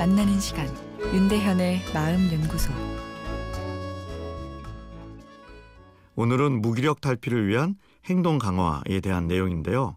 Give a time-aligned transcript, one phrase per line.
[0.00, 0.68] 만나는 시간
[1.12, 2.72] 윤대현의 마음 연구소
[6.14, 7.74] 오늘은 무기력 탈피를 위한
[8.06, 9.96] 행동 강화에 대한 내용인데요.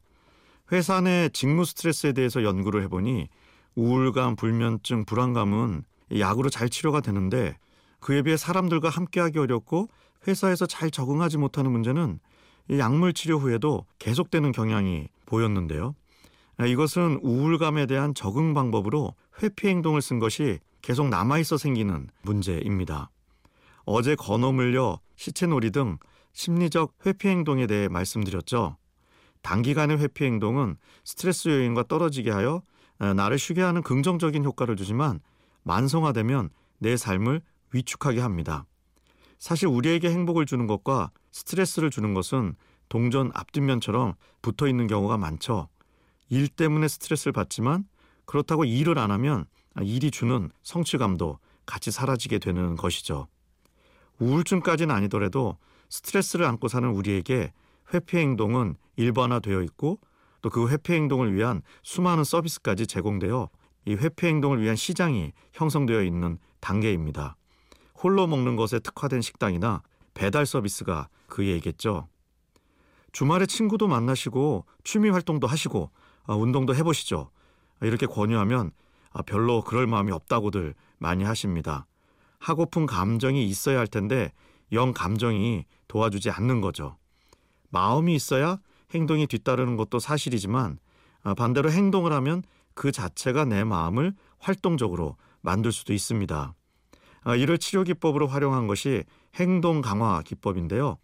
[0.72, 3.28] 회사 내 직무 스트레스에 대해서 연구를 해보니
[3.76, 5.84] 우울감, 불면증, 불안감은
[6.18, 7.56] 약으로 잘 치료가 되는데
[8.00, 9.90] 그에 비해 사람들과 함께하기 어렵고
[10.28, 12.20] 회사에서 잘 적응하지 못하는 문제는
[12.72, 15.94] 약물 치료 후에도 계속되는 경향이 보였는데요.
[16.60, 23.10] 이것은 우울감에 대한 적응 방법으로 회피 행동을 쓴 것이 계속 남아있어 생기는 문제입니다.
[23.86, 25.98] 어제 건어물려 시체놀이 등
[26.34, 28.78] 심리적 회피 행동에 대해 말씀드렸죠.
[29.42, 32.62] 단기간의 회피 행동은 스트레스 요인과 떨어지게 하여
[33.16, 35.20] 나를 쉬게 하는 긍정적인 효과를 주지만
[35.64, 37.42] 만성화되면 내 삶을
[37.74, 38.66] 위축하게 합니다.
[39.40, 42.56] 사실 우리에게 행복을 주는 것과 스트레스를 주는 것은
[42.88, 45.68] 동전 앞뒷면처럼 붙어 있는 경우가 많죠.
[46.34, 47.86] 일 때문에 스트레스를 받지만
[48.26, 49.46] 그렇다고 일을 안 하면
[49.84, 53.28] 일이 주는 성취감도 같이 사라지게 되는 것이죠.
[54.18, 55.58] 우울증까지는 아니더라도
[55.90, 57.54] 스트레스를 안고 사는 우리에게
[57.94, 60.00] 회피 행동은 일반화되어 있고
[60.42, 63.50] 또 그 회피 행동을 위한 수많은 서비스까지 제공되어
[63.86, 67.38] 이 회피 행동을 위한 시장이 형성되어 있는 단계입니다.
[68.02, 69.84] 홀로 먹는 것에 특화된 식당이나
[70.16, 72.08] 배달 서비스가 그 얘기겠죠.
[73.14, 77.30] 주말에 친구도 만나시고 취미 활동도 하시고 아, 운동도 해보시죠.
[77.82, 78.72] 이렇게 권유하면
[79.12, 81.86] 아, 별로 그럴 마음이 없다고들 많이 하십니다.
[82.40, 84.32] 하고픈 감정이 있어야 할 텐데
[84.72, 86.98] 영 감정이 도와주지 않는 거죠.
[87.70, 88.60] 마음이 있어야
[88.94, 90.80] 행동이 뒤따르는 것도 사실이지만
[91.24, 92.44] 아, 반대로 행동을 하면
[92.74, 96.54] 그 자체가 내 마음을 활동적으로 만들 수도 있습니다.
[97.24, 99.04] 아, 이를 치료 기법으로 활용한 것이
[99.36, 100.98] 행동 강화 기법인데요.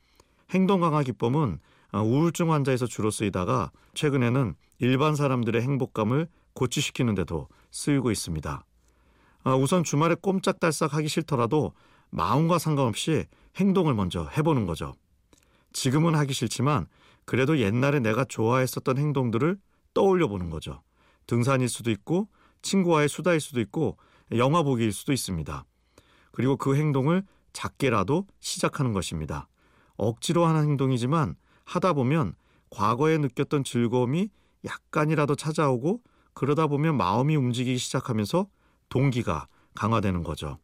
[0.51, 1.59] 행동 강화 기법은 아,
[1.93, 8.65] 우울증 환자에서 주로 쓰이다가 최근에는 일반 사람들의 행복감을 고취시키는 데도 쓰이고 있습니다.
[9.59, 11.73] 우선 주말에 꼼짝달싹 하기 싫더라도
[12.11, 13.25] 마음과 상관없이
[13.57, 14.93] 행동을 먼저 해보는 거죠.
[15.73, 16.87] 지금은 하기 싫지만
[17.25, 19.57] 그래도 옛날에 내가 좋아했었던 행동들을
[19.93, 20.81] 떠올려 보는 거죠.
[21.27, 22.27] 등산일 수도 있고
[22.61, 23.97] 친구와의 수다일 수도 있고
[24.35, 25.65] 영화 보기일 수도 있습니다.
[26.31, 27.23] 그리고 그 행동을
[27.53, 29.47] 작게라도 시작하는 것입니다.
[29.97, 31.35] 억지로 하는 행동이지만
[31.69, 32.33] 하다 보면
[32.71, 34.29] 과거에 느꼈던 즐거움이
[34.65, 36.01] 약간이라도 찾아오고
[36.33, 38.47] 그러다 보면 마음이 움직이기 시작하면서
[38.89, 40.57] 동기가 강화되는 거죠.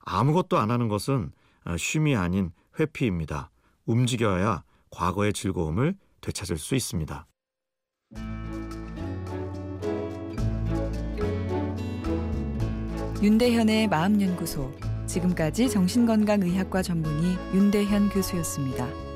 [0.00, 1.32] 아무것도 안 하는 것은
[1.78, 3.50] 쉼이 아닌 회피입니다.
[3.86, 7.26] 움직여야 과거의 즐거움을 되찾을 수 있습니다.
[13.22, 14.72] 윤대현의 마음연구소
[15.06, 19.09] 지금까지 정신건강의학과 전문의 윤대현 교수였습니다.